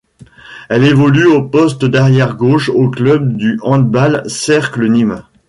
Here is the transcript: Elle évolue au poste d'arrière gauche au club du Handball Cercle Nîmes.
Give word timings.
Elle 0.67 0.83
évolue 0.85 1.27
au 1.27 1.43
poste 1.47 1.85
d'arrière 1.85 2.35
gauche 2.35 2.69
au 2.69 2.89
club 2.89 3.37
du 3.37 3.59
Handball 3.61 4.23
Cercle 4.27 4.87
Nîmes. 4.89 5.21